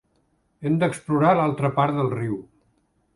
Hem 0.69 0.79
d'explorar 0.83 1.33
l'altra 1.39 1.71
part 1.75 1.99
del 1.99 2.09
riu. 2.17 2.39